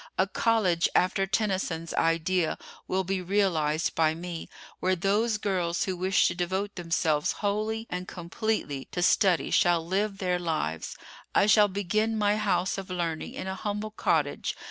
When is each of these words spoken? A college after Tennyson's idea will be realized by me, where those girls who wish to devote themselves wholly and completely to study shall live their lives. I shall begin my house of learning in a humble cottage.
A 0.17 0.25
college 0.25 0.89
after 0.95 1.27
Tennyson's 1.27 1.93
idea 1.93 2.57
will 2.87 3.03
be 3.03 3.21
realized 3.21 3.93
by 3.93 4.15
me, 4.15 4.49
where 4.79 4.95
those 4.95 5.37
girls 5.37 5.83
who 5.83 5.95
wish 5.95 6.27
to 6.27 6.33
devote 6.33 6.73
themselves 6.73 7.33
wholly 7.33 7.85
and 7.87 8.07
completely 8.07 8.85
to 8.93 9.03
study 9.03 9.51
shall 9.51 9.85
live 9.85 10.17
their 10.17 10.39
lives. 10.39 10.97
I 11.35 11.45
shall 11.45 11.67
begin 11.67 12.17
my 12.17 12.37
house 12.37 12.79
of 12.79 12.89
learning 12.89 13.35
in 13.35 13.45
a 13.45 13.53
humble 13.53 13.91
cottage. 13.91 14.57